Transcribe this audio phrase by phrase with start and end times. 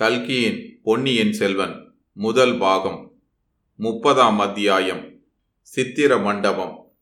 [0.00, 3.16] கல்கியின் பொன்னியின் செல்வன் முதல் பாகம்
[3.76, 5.00] முப்பதாம் அத்தியாயம்
[5.62, 6.92] சித்திர மண்டபம்.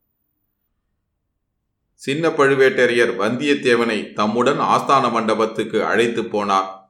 [1.95, 6.89] சின்ன பழுவேட்டரையர் வந்தியத்தேவனை தம்முடன் ஆஸ்தான மண்டபத்துக்கு அழைத்து போனார்.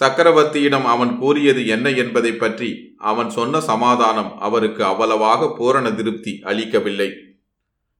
[0.00, 7.10] சக்கரவர்த்தியிடம் அவன் கூறியது என்ன என்பதை பற்றி அவன் சொன்ன சமாதானம் அவருக்கு அவ்வளவாக பூரண திருப்தி அளிக்கவில்லை.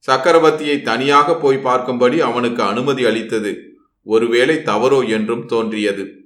[0.09, 6.18] சக்கரவர்த்தியை தனியாக போய் பார்க்கும்படி அவனுக்கு அனுமதி அளித்தது ஒருவேளை தவறோ என்றும் தோன்றியது.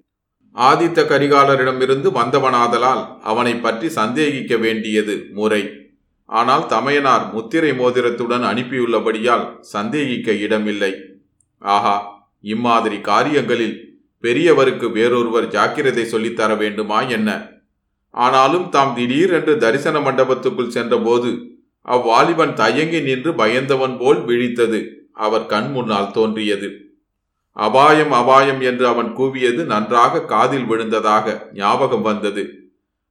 [0.56, 5.62] ஆதித்த கரிகாலரிடமிருந்து வந்தவனாதலால் அவனை பற்றி சந்தேகிக்க வேண்டியது முறை.
[6.26, 10.92] ஆனால் தமையனார் முத்திரை மோதிரத்துடன் அனுப்பியுள்ளபடியால் சந்தேகிக்க இடமில்லை.
[11.62, 11.96] ஆஹா
[12.40, 13.76] இம்மாதிரி காரியங்களில்
[14.24, 17.30] பெரியவருக்கு வேறொருவர் ஜாக்கிரதை சொல்லித்தர வேண்டுமா என்ன?
[18.10, 21.30] ஆனாலும் தாம் திடீரென்று தரிசன மண்டபத்துக்குள் சென்றபோது
[21.88, 24.80] அவ்வாலிபன் தயங்கி நின்று பயந்தவன் போல் விழித்தது.
[25.12, 26.68] அவர் கண் முன்னால் தோன்றியது.
[27.52, 32.44] அபாயம் அபாயம் என்று அவன் கூவியது நன்றாக காதில் விழுந்ததாக ஞாபகம் வந்தது.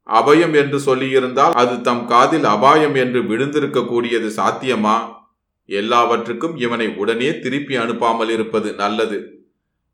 [0.05, 4.95] அபயம் என்று சொல்லியிருந்தால் அது தம் காதில் அபாயம் என்று விழுந்திருக்க கூடியது சாத்தியமா?
[5.65, 9.39] எல்லாவற்றுக்கும் இவனை உடனே திருப்பி அனுப்பாமல் இருப்பது நல்லது.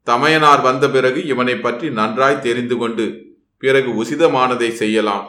[0.03, 5.25] தமையனார் வந்த பிறகு இவனை பற்றி நன்றாய் தெரிந்து கொண்டு பிறகு உசிதமானதை செய்யலாம்.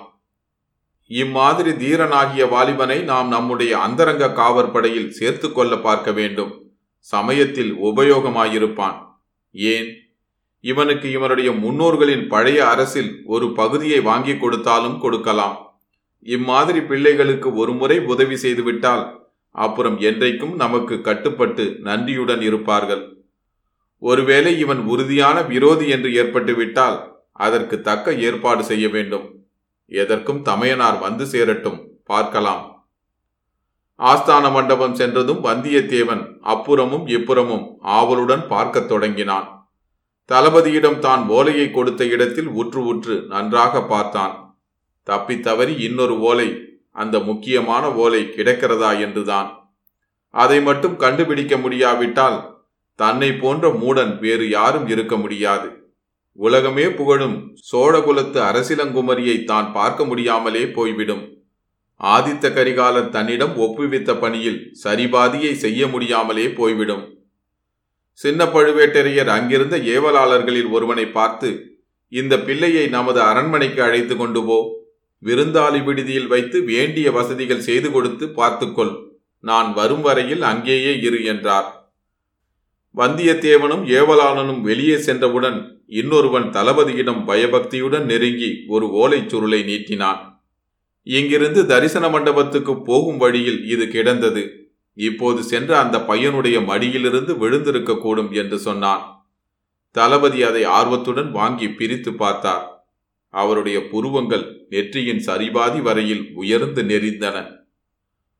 [1.10, 6.52] இம்மாதிரி தீரனாகிய வாலிபனை நாம் நம்முடைய அந்தரங்க காவற்படையில் சேர்த்து கொள்ள பார்க்க வேண்டும்.
[6.98, 8.98] சமயத்தில் உபயோகமாயிருப்பான்.
[9.52, 10.16] ஏன்?
[10.60, 15.80] இவனுக்கு இவனுடைய முன்னோர்களின் பழைய அரசில் ஒரு பகுதியை வாங்கி கொடுத்தாலும் கொடுக்கலாம்.
[16.22, 23.26] இம்மாதிரி பிள்ளைகளுக்கு ஒரு முறை உதவி செய்துவிட்டால் அப்புறம் என்றைக்கும் நமக்கு கட்டுப்பட்டு நன்றியுடன் இருப்பார்கள்.
[23.98, 29.44] ஒருவேளை இவன் உறுதியான விரோதி என்று ஏற்பட்டுவிட்டால் அதற்கு தக்க ஏற்பாடு செய்ய வேண்டும்.
[29.86, 31.88] எதற்கும் தமையனார் வந்து சேரட்டும்.
[32.04, 32.77] பார்க்கலாம்.
[34.00, 39.66] ஆஸ்தான மண்டபம் சென்றதும் வந்தியத்தேவன் அப்புறமும் இப்புறமும் ஆவலுடன் பார்க்கத் தொடங்கினான்.
[40.32, 44.56] தளபதியிடம் தான் ஓலையை கொடுத்த இடத்தில் உற்று உற்று நன்றாக பார்த்தான்.
[45.02, 49.72] தப்பி தவறி இன்னொரு ஓலை அந்த முக்கியமான ஓலை கிடக்கிறதா என்றுதான்.
[50.30, 52.56] அதை மட்டும் கண்டுபிடிக்க முடியாவிட்டால்
[52.94, 55.92] தன்னை போன்ற மூடன் வேறு யாரும் இருக்க முடியாது.
[56.32, 61.37] உலகமே புகழும் சோழகுலத்து அரசிலங்குமரியை தான் பார்க்க முடியாமலே போய்விடும்.
[62.02, 67.16] ஆதித்த கரிகாலர் தன்னிடம் ஒப்புவித்த பணியில் சரிபாதியை செய்ய முடியாமலே போய்விடும்.
[68.12, 74.76] சின்ன பழுவேட்டரையர் அங்கிருந்த ஏவலாளர்களில் ஒருவனை பார்த்து இந்த பிள்ளையை நமது அரண்மனைக்கு அழைத்து கொண்டு போ.
[75.24, 79.10] விருந்தாளி விடுதியில் வைத்து வேண்டிய வசதிகள் செய்து கொடுத்து பார்த்துக்கொள்.
[79.40, 81.92] நான் வரும் வரையில் அங்கேயே இரு என்றார்.
[82.96, 90.37] வந்தியத்தேவனும் ஏவலாளனும் வெளியே சென்றவுடன் இன்னொருவன் தளபதியிடம் பயபக்தியுடன் நெருங்கி ஒரு ஓலைச் சுருளை நீட்டினான்.
[91.08, 94.42] இங்கிருந்து தரிசன மண்டபத்துக்கு போகும் வழியில் இது கிடந்தது.
[94.92, 99.04] இப்போது சென்ற அந்த பையனுடைய மடியிலிருந்து விழுந்திருக்கக்கூடும் என்று சொன்னான்.
[99.90, 102.84] தளபதி அதை ஆர்வத்துடன் வாங்கி பிரித்து பார்த்தார்.
[103.28, 107.36] அவருடைய புருவங்கள் நெற்றியின் சரிபாதி வரையில் உயர்ந்து நெறிந்தன.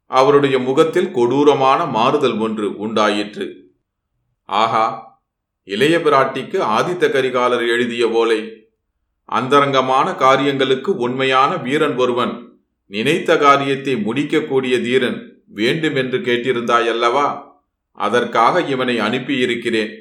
[0.07, 3.47] அவருடைய முகத்தில் கொடூரமான மாறுதல் ஒன்று உண்டாயிற்று.
[4.45, 4.87] ஆஹா
[5.65, 8.39] இளைய பிராட்டிக்கு ஆதித்த கரிகாலர் எழுதிய போலே
[9.25, 12.35] அந்தரங்கமான காரியங்களுக்கு உண்மையான வீரன் ஒருவன்
[12.91, 17.47] நினைத்த காரியத்தை முடிக்கக்கூடிய தீரன் வேண்டுமென்று கேட்டிருந்தாயல்லவா?
[17.93, 19.93] அதற்காக இவனை அனுப்பியிருக்கிறேன்.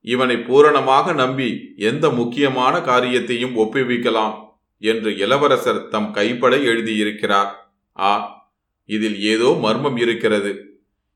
[0.00, 4.36] இவனை பூரணமாக நம்பி எந்த முக்கியமான காரியத்தையும் ஒப்புவிக்கலாம்
[4.78, 7.50] என்று இளவரசர் தம் கைப்பட எழுதியிருக்கிறார்.
[7.92, 8.42] ஆ
[8.84, 10.68] இதில் ஏதோ மர்மம் இருக்கிறது.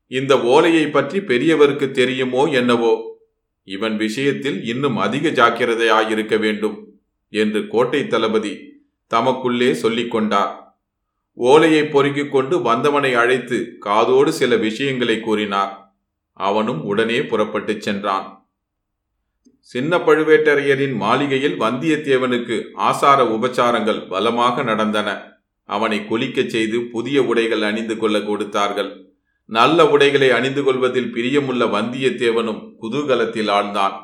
[0.07, 3.23] இந்த ஓலையை பற்றி பெரியவருக்கு தெரியுமோ என்னவோ?
[3.63, 6.95] இவன் விஷயத்தில் இன்னும் அதிக ஜாக்கிரதையாயிருக்க வேண்டும்
[7.29, 10.64] என்று கோட்டை தளபதி தமக்குள்ளே சொல்லிக் கொண்டார்
[11.37, 15.93] ஓலையை பொறுக்கிக் கொண்டு வந்தவனை அழைத்து காதோடு சில விஷயங்களை கூறினார்.
[16.33, 18.47] அவனும் உடனே புறப்பட்டுச் சென்றான்.
[19.59, 25.33] சின்ன பழுவேட்டரையரின் மாளிகையில் வந்தியத்தேவனுக்கு ஆசார உபச்சாரங்கள் பலமாக நடந்தன.
[25.63, 29.05] அவனை குளிக்கச் செய்து புதிய உடைகள் அணிந்து கொள்ள கொடுத்தார்கள்.
[29.45, 34.03] நல்ல உடைகளை அணிந்து கொள்வதில் பிரியமுள்ள வந்தியத்தேவனும் குதூகலத்தில் ஆழ்ந்தான்.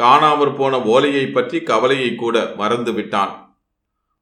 [0.00, 3.39] காணாமற் போன ஓலையை பற்றி கவலையை கூட மறந்து விட்டான்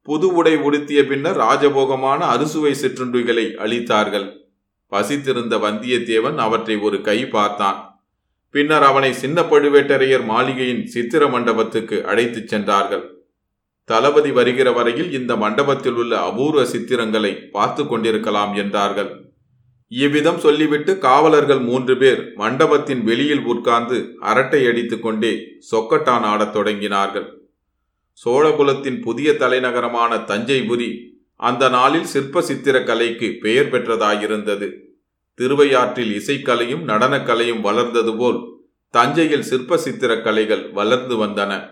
[0.09, 4.27] புது உடை உடுத்திய பின்னர் ராஜபோகமான அறுசுவை சிற்றுண்டிகளை அளித்தார்கள்
[4.93, 7.79] பசித்திருந்த வந்தியத்தேவன் அவற்றை ஒரு கை பார்த்தான்.
[8.55, 13.05] பின்னர் அவனை சின்ன பழுவேட்டரையர் மாளிகையின் சித்திர மண்டபத்துக்கு அழைத்துச் சென்றார்கள்.
[13.89, 19.11] தளபதி வருகிற வரையில் இந்த மண்டபத்தில் உள்ள அபூர்வ சித்திரங்களை பார்த்து கொண்டிருக்கலாம் என்றார்கள்.
[19.93, 23.99] இவ்விதம் சொல்லிவிட்டு காவலர்கள் மூன்று பேர் மண்டபத்தின் வெளியில் உட்கார்ந்து
[24.31, 25.33] அரட்டை அடித்துக்கொண்டே
[25.71, 27.29] சொக்கட்டான் ஆடத் தொடங்கினார்கள்.
[28.25, 30.97] சோழகுலத்தின் புதிய தலைநகரமான தஞ்சைபுரி
[31.37, 34.73] அந்த நாளில் சிற்ப சித்திர கலைக்கு பெயர் பெற்றதாயிருந்தது.
[35.35, 38.39] திருவையாற்றில் இசைக்கலையும் நடனக்கலையும் வளர்ந்தது போல்
[38.91, 41.71] தஞ்சையில் சிற்ப சித்திர கலைகள் வளர்ந்து வந்தன.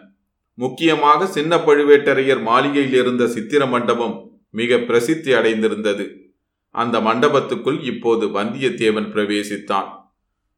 [0.55, 6.07] முக்கியமாக சின்ன பழுவேட்டரையர் மாளிகையில் இருந்த சித்திர மண்டபம் மிக பிரசித்தி அடைந்திருந்தது.
[6.71, 10.06] அந்த மண்டபத்துக்குள் இப்போது வந்தியத்தேவன் பிரவேசித்தான்.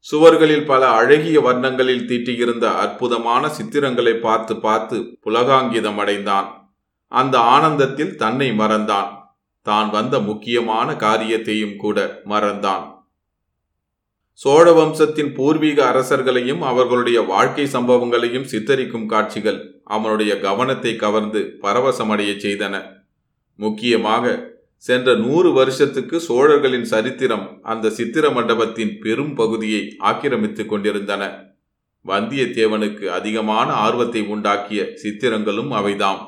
[0.07, 6.49] சுவர்களில் பல அழகிய வர்ணங்களில் தீட்டியிருந்த அற்புதமான சித்திரங்களை பார்த்து பார்த்து புலகாங்கிதம் அடைந்தான்.
[7.13, 9.11] அந்த ஆனந்தத்தில் தன்னை மறந்தான்.
[9.63, 12.85] தான் வந்த முக்கியமான காரியத்தையும் கூட மறந்தான்.
[14.41, 22.75] சோழ வம்சத்தின் பூர்வீக அரசர்களையும் அவர்களுடைய வாழ்க்கை சம்பவங்களையும் சித்தரிக்கும் காட்சிகள் அவனுடைய கவனத்தை கவர்ந்து பரவசமடைய செய்தன.
[23.59, 24.25] முக்கியமாக
[24.85, 31.23] சென்ற நூறு வருஷத்துக்கு சோழர்களின் சரித்திரம் அந்த சித்திர மண்டபத்தின் பெரும் பகுதியை ஆக்கிரமித்துக் கொண்டிருந்தன.
[32.05, 36.21] வந்தியத்தேவனுக்கு அதிகமான ஆர்வத்தை உண்டாக்கிய சித்திரங்களும் அவைதாம்.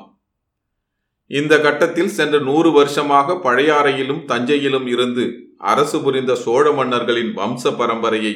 [1.31, 5.25] இந்த கட்டத்தில் சென்ற நூறு வருஷமாக பழையாறையிலும் தஞ்சையிலும் இருந்து
[5.57, 8.33] அரசு புரிந்த சோழ மன்னர்களின் வம்ச பரம்பரையை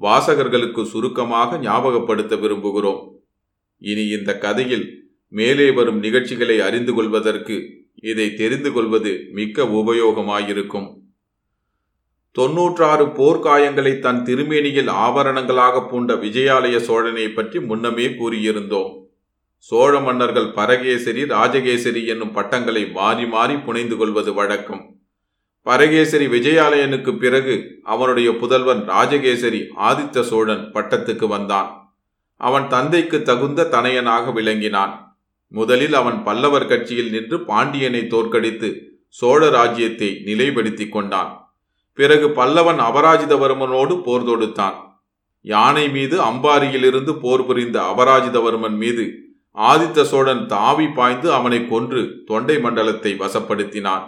[0.00, 3.00] வாசகர்களுக்கு சுருக்கமாக ஞாபகப்படுத்த விரும்புகிறோம்.
[3.82, 4.86] இனி இந்த கதையில்
[5.32, 7.56] மேலே வரும் நிகழ்ச்சிகளை அறிந்து கொள்வதற்கு
[8.02, 10.96] இதை தெரிந்து கொள்வது மிக்க உபயோகமாயிருக்கும்.
[12.32, 19.06] தொன்னூற்றாறு போர்க்காயங்களை தன் திருமேனியில் ஆபரணங்களாக பூண்ட விஜயாலய சோழனை பற்றி முன்னமே கூறியிருந்தோம்.
[19.56, 24.96] சோழ மன்னர்கள் பரகேசரி ராஜகேசரி என்னும் பட்டங்களை மாறி மாறி புனைந்து கொள்வது வழக்கம்.
[25.62, 31.92] பரகேசரி விஜயாலயனுக்கு பிறகு அவனுடைய புதல்வன் ராஜகேசரி ஆதித்த சோழன் பட்டத்துக்கு வந்தான்.
[32.36, 35.07] அவன் தந்தைக்கு தகுந்த தனையனாக விளங்கினான்.
[35.48, 38.68] முதலில் அவன் பல்லவர் கட்சியில் நின்று பாண்டியனை தோற்கடித்து
[39.08, 41.52] சோழ ராஜ்யத்தை நிலைப்படுத்திக் கொண்டான்.
[41.92, 44.76] பிறகு பல்லவன் அபராஜிதவர்மனோடு போர் தொடுத்தான்.
[45.40, 53.14] யானை மீது அம்பாரியிலிருந்து போர் புரிந்த அபராஜிதவர்மன் மீது ஆதித்த சோழன் தாவி பாய்ந்து அவனை கொன்று தொண்டை மண்டலத்தை
[53.18, 54.04] வசப்படுத்தினான்.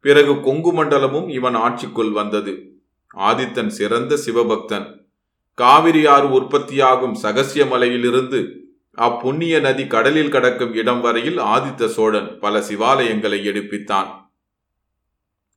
[0.00, 2.82] பிறகு கொங்கு மண்டலமும் இவன் ஆட்சிக்குள் வந்தது.
[3.16, 4.86] ஆதித்தன் சிறந்த சிவபக்தன்.
[5.58, 8.40] காவிரியாறு உற்பத்தியாகும் சகசிய மலையிலிருந்து
[8.96, 14.06] அப்புண்ணிய நதி கடலில் கடக்கும் இடம் வரையில் ஆதித்த சோழன் பல சிவாலயங்களை எடுப்பித்தான்.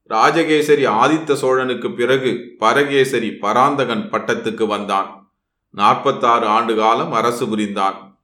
[0.09, 5.31] ராஜகேசரி ஆதித்த சோழனுக்கு பிறகு பரகேசரி பராந்தகன் பட்டத்துக்கு வந்தான்.
[5.69, 8.19] நாற்பத்தாறு ஆண்டு காலம் அரசு புரிந்தான்.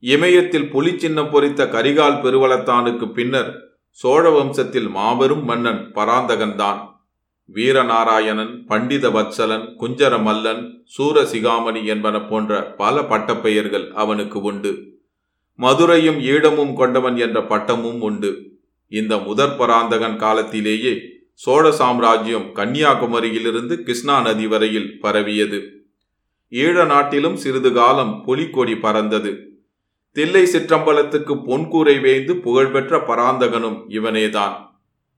[0.00, 3.60] இமயத்தில் புலி சின்னம் பொறித்த கரிகால் பெருவளத்தானுக்கு பின்னர்
[3.90, 6.87] சோழ வம்சத்தில் மாபெரும் மன்னன் பராந்தகன்தான்.
[7.54, 14.92] வீரநாராயணன் பண்டித வத்சலன் குஞ்சர மல்லன் சூரசிகாமணி என்பன போன்ற பல பட்டப்பெயர்கள் அவனுக்கு உண்டு.
[15.54, 18.60] மதுரையும் ஈழமும் கொண்டவன் என்ற பட்டமும் உண்டு.
[18.88, 21.00] இந்த முதற் பராந்தகன் காலத்திலேயே
[21.34, 25.86] சோழ சாம்ராஜ்யம் கன்னியாகுமரியிலிருந்து கிருஷ்ணா நதி வரையில் பரவியது.
[26.50, 29.48] ஈழ நாட்டிலும் சிறிது காலம் புலிக்கொடி பறந்தது.
[30.12, 34.54] தில்லை சிற்றம்பலத்துக்கு பொன்கூரை வேய்ந்து புகழ்பெற்ற பராந்தகனும் இவனேதான்.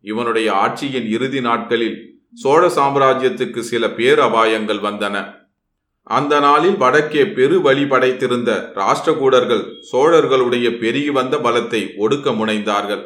[0.02, 5.38] இவனுடைய ஆட்சியின் இறுதி நாட்களில் சோழ சாம்ராஜ்யத்துக்கு சில பேரபாயங்கள் வந்தன.
[6.02, 13.02] அந்த நாளில் வடக்கே பெரு வழி படைத்திருந்த ராஷ்டிரகூடர்கள் சோழர்களுடைய பெருகி வந்த பலத்தை ஒடுக்க முனைந்தார்கள்.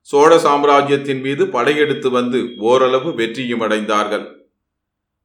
[0.00, 4.26] சோழ சாம்ராஜ்யத்தின் மீது படையெடுத்து வந்து ஓரளவு வெற்றியும் அடைந்தார்கள்.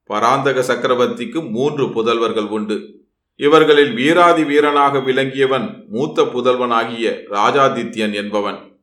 [0.03, 3.03] பராந்தக சக்கரவர்த்திக்கு மூன்று புதல்வர்கள் உண்டு.
[3.35, 8.74] இவர்களில் வீராதி வீரனாக விளங்கியவன் மூத்த புதல்வனாகிய ராஜாதித்யன் என்பவன்.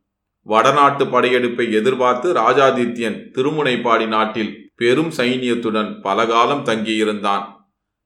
[0.43, 7.44] வடநாட்டு படையெடுப்பை எதிர்பார்த்து ராஜாதித்யன் திருமுனைப்பாடி நாட்டில் பெரும் சைனியத்துடன் பலகாலம் தங்கியிருந்தான்.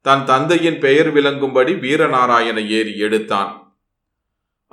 [0.01, 3.65] தன் தந்தையின் பெயர் விளங்கும்படி வீரநாராயண ஏறி எடுத்தான்.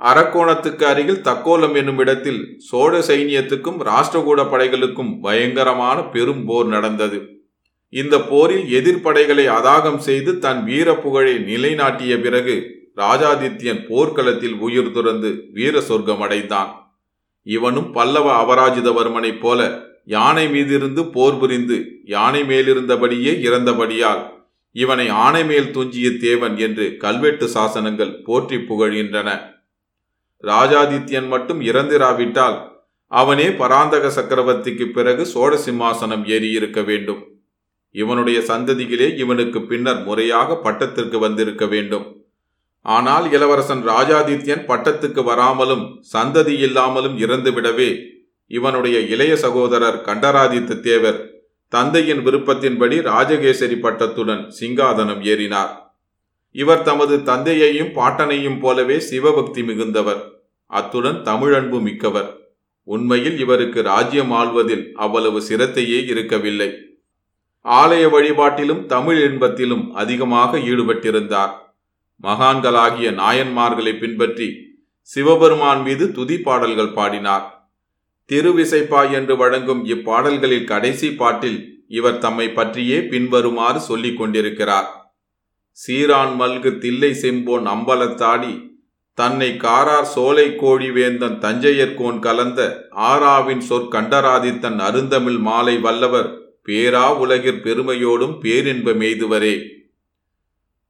[0.00, 7.42] அரக்கோணத்துக்கு அருகில் தக்கோலம் என்னும் இடத்தில் சோழ சைனியத்துக்கும் ராஷ்டிரகூட படைகளுக்கும் பயங்கரமான பெரும் போர் நடந்தது.
[7.88, 12.56] இந்த போரில் எதிர்ப்படைகளை அதாகம் செய்து தன் வீர புகழை நிலைநாட்டிய பிறகு
[12.96, 16.83] ராஜாதித்யன் போர்க்களத்தில் உயிர் துறந்து வீர சொர்க்கம் அடைந்தான்
[17.46, 24.32] இவனும் பல்லவ அபராஜிதவர்மனைப் போல யானை மீதிருந்து போர் புரிந்து யானை மேலிருந்தபடியே இறந்தபடியால்
[24.72, 29.28] இவனை ஆணை மேல் துஞ்சிய தேவன் என்று கல்வெட்டு சாசனங்கள் போற்றி புகழ்கின்றன.
[30.44, 32.58] ராஜாதித்யன் மட்டும் இறந்திராவிட்டால்
[33.06, 37.22] அவனே பராந்தக சக்கரவர்த்திக்கு பிறகு சோழ சிம்மாசனம் ஏறியிருக்க வேண்டும்.
[37.90, 42.13] இவனுடைய சந்ததிகளே இவனுக்கு பின்னர் முறையாக பட்டத்திற்கு வந்திருக்க வேண்டும்.
[42.84, 47.90] ஆனால் இளவரசன் ராஜாதித்யன் பட்டத்துக்கு வராமலும் சந்ததி இல்லாமலும் இறந்துவிடவே
[48.46, 51.20] இவனுடைய இளைய சகோதரர் கண்டராதித்த தேவர்
[51.68, 55.72] தந்தையின் விருப்பத்தின்படி ராஜகேசரி பட்டத்துடன் சிங்காதனம் ஏறினார்.
[56.52, 60.22] இவர் தமது தந்தையையும் பாட்டனையும் போலவே சிவபக்தி மிகுந்தவர்.
[60.66, 62.30] அத்துடன் தமிழன்பு மிக்கவர்.
[62.84, 66.70] உண்மையில் இவருக்கு ராஜ்யம் ஆள்வதில் அவ்வளவு சிரத்தையே இருக்கவில்லை.
[67.64, 71.63] ஆலய வழிபாட்டிலும் தமிழ் இன்பத்திலும் அதிகமாக ஈடுபட்டிருந்தார்.
[72.20, 74.48] மகான்களாகிய நாயன்மார்களை பின்பற்றி
[75.08, 77.46] சிவபெருமான் மீது துதி பாடல்கள் பாடினார்.
[78.30, 84.88] திருவிசைப்பா என்று வழங்கும் இப்பாடல்களில் கடைசி பாட்டில் இவர் தம்மை பற்றியே பின்வருமாறு சொல்லிக் கொண்டிருக்கிறார்.
[85.78, 88.54] சீரான் மல்கு தில்லை செம்போன் அம்பலத்தாடி
[89.18, 96.30] தன்னை காரார் சோலை கோழி வேந்தன் தஞ்சையர்கோன் கலந்த ஆராவின் சொற்கண்டராதித்தன் அருந்தமிழ் மாலை வல்லவர்
[96.68, 99.54] பேரா உலகிற் பெருமையோடும் பேரின்ப மெய்துவரே.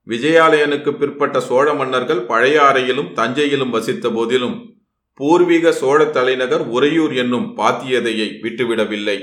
[0.08, 4.72] விஜயாலயனுக்கு பிற்பட்ட சோழ மன்னர்கள் பழையாறையிலும் தஞ்சையிலும் வசித்த போதிலும்
[5.14, 9.20] பூர்வீக சோழ தலைநகர் உறையூர் என்னும் பாத்தியதையை விட்டுவிடவில்லை.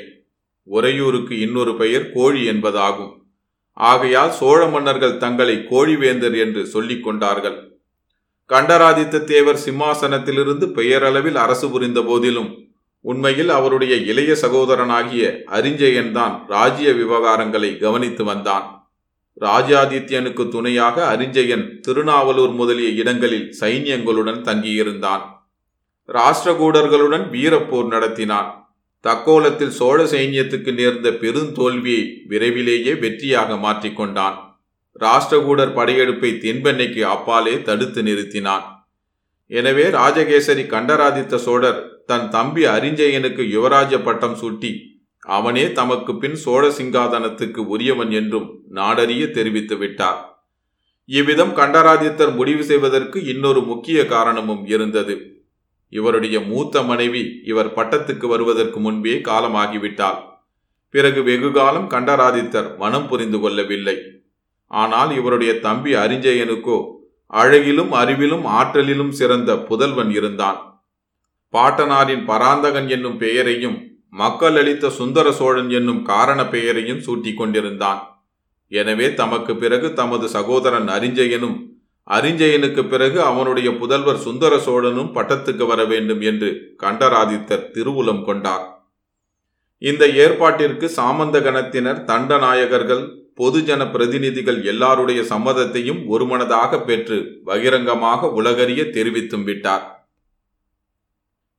[0.63, 3.11] உறையூருக்கு இன்னொரு பெயர் கோழி என்பதாகும்.
[3.73, 7.79] ஆகையால் சோழ மன்னர்கள் தங்களை கோழிவேந்தர் என்று சொல்லிக் கொண்டார்கள்.
[8.45, 12.69] கண்டராதித்த தேவர் சிம்மாசனத்திலிருந்து பெயரளவில் அரசு புரிந்த போதிலும்
[13.01, 18.80] உண்மையில் அவருடைய இளைய சகோதரனாகிய அறிஞ்சயன்தான் ராஜ்ய விவகாரங்களை கவனித்து வந்தான்.
[19.37, 25.23] ராஜாதித்யனுக்கு துணையாக அரிஞ்சயன் திருநாவலூர் முதலிய இடங்களில் சைன்யங்களுடன் தங்கியிருந்தான்.
[26.09, 28.49] ராஷ்டிரகூடர்களுடன் வீரப்போர் நடத்தினான்.
[29.05, 34.37] தக்கோலத்தில் சோழ சைன்யத்துக்கு நேர்ந்த பெருந்தோல்வியை விரைவிலேயே வெற்றியாக மாற்றிக்கொண்டான்
[35.01, 38.65] ராஷ்டிரகூடர் படையெடுப்பை தென்பெண்ணைக்கு அப்பாலே தடுத்து நிறுத்தினான்.
[39.51, 44.71] எனவே ராஜகேசரி கண்டராதித்த சோழர் தன் தம்பி அரிஞ்சயனுக்கு யுவராஜ பட்டம் சூட்டி
[45.27, 50.39] அவனே தமக்கு பின் சோழ சிங்காதனத்துக்கு உரியவன் என்றும் நாடறிய தெரிவித்து விட்டார்.
[51.05, 55.15] இவ்விதம் கண்டராதித்தர் முடிவு செய்வதற்கு இன்னொரு முக்கிய காரணமும் இருந்தது.
[55.89, 60.19] இவருடைய மூத்த மனைவி இவர் பட்டத்துக்கு வருவதற்கு முன்பே காலமாகிவிட்டாள்.
[60.89, 63.97] பிறகு வெகுகாலம் கண்டராதித்தர் மனம் புரிந்து கொள்ளவில்லை.
[64.67, 66.79] ஆனால் இவருடைய தம்பி அரிஞ்சயனுக்கோ
[67.25, 70.59] அழகிலும் அறிவிலும் ஆற்றலிலும் சிறந்த புதல்வன் இருந்தான்.
[71.49, 73.77] பாட்டனாரின் பராந்தகன் என்னும் பெயரையும்
[74.13, 78.01] மக்கள் அளித்த சுந்தர சோழன் என்னும் காரண பெயரையும் சூட்டிக் கொண்டிருந்தான்.
[78.71, 81.57] எனவே தமக்கு பிறகு தமது சகோதரன் அரிஞ்சயனும்
[82.07, 86.49] அரிஞ்சயனுக்கு பிறகு அவனுடைய புதல்வர் சுந்தர சோழனும் பட்டத்துக்கு வர வேண்டும் என்று
[86.83, 88.65] கண்டராதித்தர் திருவுலம் கொண்டார்.
[89.77, 93.03] இந்த ஏற்பாட்டிற்கு சாமந்த கணத்தினர் தண்டநாயகர்கள்
[93.39, 99.85] பொதுஜன பிரதிநிதிகள் எல்லாருடைய சம்மதத்தையும் ஒருமனதாக பெற்று பகிரங்கமாக உலகறிய தெரிவித்தும் விட்டார்.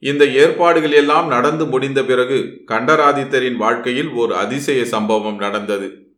[0.03, 6.11] இந்த ஏற்பாடுகள் எல்லாம் நடந்து முடிந்த பிறகு கண்டராதித்தரின் வாழ்க்கையில் ஒரு அதிசய சம்பவம் நடந்தது.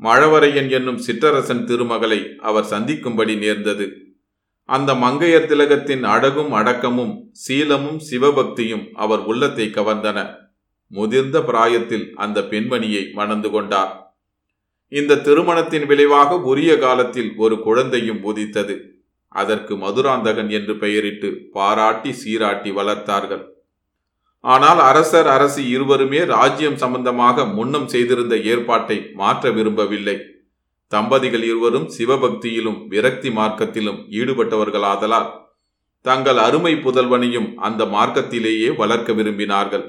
[0.00, 3.86] மழவரையன் என்னும் சிற்றரசன் திருமகளை அவர் சந்திக்கும்படி நேர்ந்தது.
[4.64, 10.18] அந்த மங்கையர் திலகத்தின் அடகும் அடக்கமும் சீலமும் சிவபக்தியும் அவர் உள்ளத்தை கவர்ந்தன.
[10.86, 14.14] முதிர்ந்த பிராயத்தில் அந்த பெண்மணியை மணந்து கொண்டார்.
[14.88, 18.91] இந்த திருமணத்தின் விளைவாக உரிய காலத்தில் ஒரு குழந்தையும் உதித்தது.
[19.32, 23.44] அதற்கு மதுராந்தகன் என்று பெயரிட்டு பாராட்டி சீராட்டி வளர்த்தார்கள்.
[24.44, 30.16] ஆனால் அரசர் அரசி இருவருமே ராஜ்யம் சம்பந்தமாக முன்னம் செய்திருந்த ஏற்பாட்டை மாற்ற விரும்பவில்லை.
[30.92, 35.28] தம்பதிகள் இருவரும் சிவபக்தியிலும் விரக்தி மார்க்கத்திலும் ஈடுபட்டவர்களாதலால்
[36.04, 39.84] தங்கள் அருமை புதல்வனையும் அந்த மார்க்கத்திலேயே வளர்க்க விரும்பினார்கள்.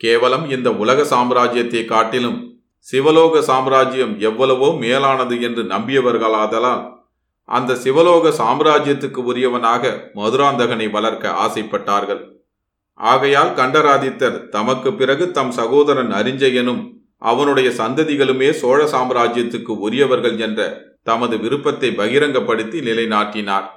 [0.00, 2.38] கேவலம் இந்த உலக சாம்ராஜ்யத்தை காட்டிலும்
[2.86, 6.82] சிவலோக சாம்ராஜ்யம் எவ்வளவோ மேலானது என்று நம்பியவர்களாதலால்
[7.50, 12.22] அந்த சிவலோக சாம்ராஜ்யத்துக்கு உரியவனாக மதுராந்தகனை வளர்க்க ஆசைப்பட்டார்கள்.
[13.00, 16.82] ஆகையால் கண்டராதித்தர் தமக்கு பிறகு தம் சகோதரன் அரிஞ்சயனும்
[17.30, 20.60] அவனுடைய சந்ததிகளுமே சோழ சாம்ராஜ்யத்துக்கு உரியவர்கள் என்ற
[21.08, 23.68] தமது விருப்பத்தை பகிரங்கப்படுத்தி நிலைநாட்டினார்.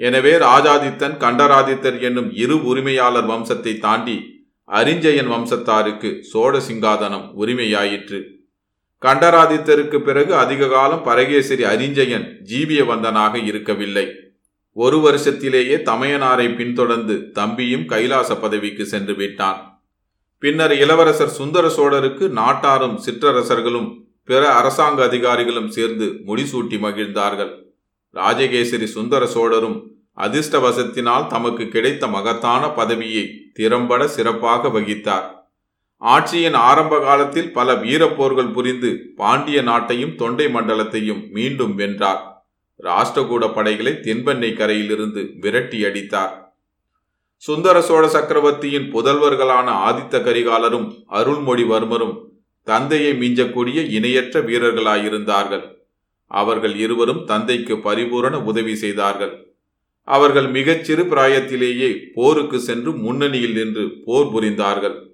[0.00, 4.16] எனவே ராஜாதித்தன் கண்டராதித்தர் என்னும் இரு உரிமையாளர் வம்சத்தை தாண்டி
[4.68, 8.18] அரிஞ்சயன் வம்சத்தாருக்கு சோழ சிங்காதனம் உரிமையாயிற்று.
[9.02, 14.06] கண்டராதித்தருக்கு பிறகு அதிக காலம் பரகேசரி அரிஞ்சயன் ஜீவியவந்தனாக இருக்கவில்லை.
[14.72, 19.82] ஒரு வருஷத்திலேயே தமையனாரை பின்தொடர்ந்து தம்பியும் கைலாச பதவிக்கு சென்று விட்டான்.
[20.38, 23.88] பின்னர் இளவரசர் சுந்தர சோழருக்கு நாட்டாரும் சிற்றரசர்களும்
[24.24, 27.52] பிற அரசாங்க அதிகாரிகளும் சேர்ந்து முடிசூட்டி மகிழ்ந்தார்கள்.
[28.14, 35.37] ராஜகேசரி சுந்தர சோழரும் அதிர்ஷ்டவசத்தினால் தமக்கு கிடைத்த மகத்தான பதவியை திறம்பட சிறப்பாக வகித்தார்.
[36.00, 42.46] ஆட்சியின் ஆரம்ப காலத்தில் பல வீரப்போர்கள் புரிந்து பாண்டிய நாட்டையும் தொண்டை மண்டலத்தையும் மீண்டும் வென்றார்.
[42.82, 46.56] ராஷ்டிரகூட படைகளை தென்பெண்ணை கரையிலிருந்து விரட்டி அடித்தார்.
[47.36, 52.26] சுந்தர சோழ சக்கரவர்த்தியின் புதல்வர்களான ஆதித்த கரிகாலரும் அருள்மொழிவர்மரும்
[52.62, 55.76] தந்தையை மிஞ்சக்கூடிய இணையற்ற வீரர்களாயிருந்தார்கள்.
[56.26, 59.56] அவர்கள் இருவரும் தந்தைக்கு பரிபூரண உதவி செய்தார்கள்.
[60.02, 65.07] அவர்கள் மிகச்சிறு பிராயத்திலேயே போருக்கு சென்று முன்னணியில் நின்று போர் புரிந்தார்கள்.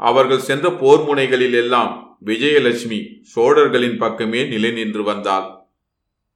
[0.00, 5.59] அவர்கள் சென்ற போர் முனைகளில் எல்லாம் விஜயலட்சுமி சோழர்களின் பக்கமே நிலை நின்று வந்தாள்.